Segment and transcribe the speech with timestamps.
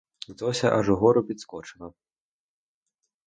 [0.29, 1.93] Зося аж угору підскочила.